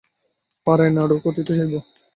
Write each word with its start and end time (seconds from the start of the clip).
পাড়ায় 0.67 0.91
নাডু 0.95 1.15
কুটিতে 1.23 1.53
যাইব। 1.57 1.73